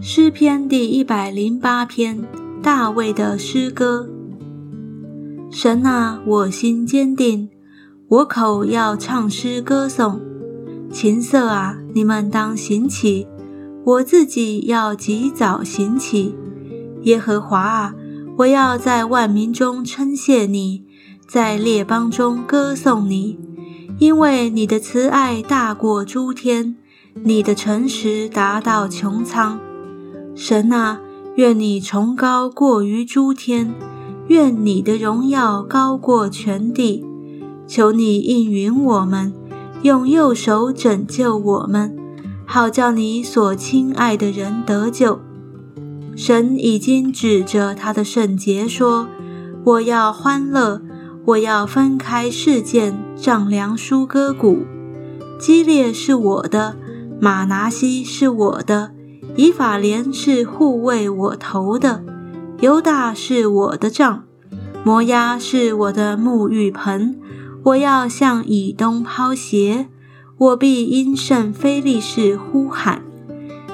[0.00, 2.22] 诗篇第一百零八篇，
[2.62, 4.08] 大卫的诗歌。
[5.50, 7.48] 神啊，我心坚定，
[8.08, 10.20] 我口要唱诗歌颂。
[10.90, 13.26] 琴瑟啊，你们当行起，
[13.84, 16.34] 我自己要及早行起。
[17.02, 17.94] 耶和华啊，
[18.38, 20.84] 我要在万民中称谢你，
[21.26, 23.38] 在列邦中歌颂你，
[23.98, 26.76] 因为你的慈爱大过诸天，
[27.22, 29.58] 你的诚实达到穹苍。
[30.34, 31.00] 神啊，
[31.36, 33.74] 愿你崇高过于诸天，
[34.28, 37.04] 愿你的荣耀高过全地。
[37.66, 39.32] 求你应允我们，
[39.80, 41.96] 用右手拯救我们，
[42.44, 45.20] 好叫你所亲爱的人得救。
[46.14, 49.08] 神已经指着他的圣洁说
[49.64, 50.80] ：“我要欢乐，
[51.26, 54.64] 我要分开事件，丈量舒歌谷。
[55.38, 56.76] 基列是我的，
[57.20, 58.92] 马拿西是我的。”
[59.36, 62.02] 以法莲是护卫我头的，
[62.60, 64.24] 犹大是我的杖，
[64.82, 67.18] 摩押是我的沐浴盆。
[67.64, 69.88] 我要向以东抛鞋，
[70.38, 73.02] 我必因圣非利士呼喊。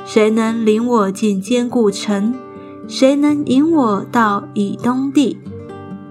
[0.05, 2.35] 谁能领我进坚固城？
[2.89, 5.39] 谁能引我到以东地？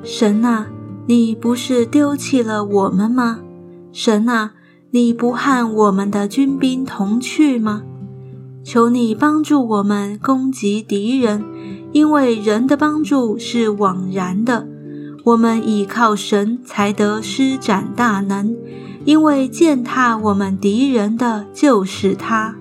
[0.01, 0.67] 神啊，
[1.07, 3.39] 你不是丢弃了我们吗？
[3.91, 4.53] 神啊，
[4.91, 7.83] 你不和我们的军兵同去吗？
[8.63, 11.43] 求你帮助我们攻击敌人，
[11.91, 14.67] 因为人的帮助是枉然的。
[15.23, 18.55] 我们倚靠神才得施展大能，
[19.03, 22.55] 因为践踏我们敌人的就是他。